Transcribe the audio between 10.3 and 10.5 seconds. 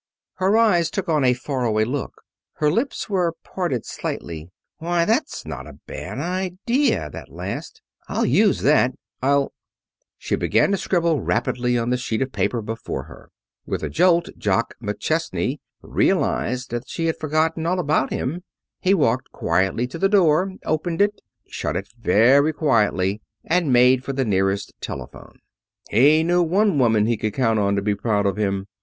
"With a jolt Jock realized she had forgotten all about him"] She